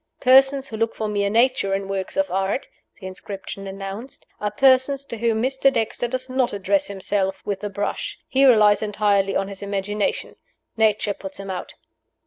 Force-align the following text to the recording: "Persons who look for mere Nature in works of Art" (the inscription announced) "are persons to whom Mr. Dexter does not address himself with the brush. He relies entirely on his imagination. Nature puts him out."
"Persons 0.21 0.67
who 0.69 0.77
look 0.77 0.95
for 0.95 1.07
mere 1.07 1.29
Nature 1.29 1.75
in 1.75 1.87
works 1.87 2.17
of 2.17 2.31
Art" 2.31 2.67
(the 2.99 3.05
inscription 3.05 3.67
announced) 3.67 4.25
"are 4.39 4.49
persons 4.49 5.05
to 5.05 5.17
whom 5.19 5.43
Mr. 5.43 5.71
Dexter 5.71 6.07
does 6.07 6.27
not 6.27 6.53
address 6.53 6.87
himself 6.87 7.45
with 7.45 7.59
the 7.59 7.69
brush. 7.69 8.17
He 8.27 8.43
relies 8.43 8.81
entirely 8.81 9.35
on 9.35 9.47
his 9.47 9.61
imagination. 9.61 10.37
Nature 10.75 11.13
puts 11.13 11.39
him 11.39 11.51
out." 11.51 11.75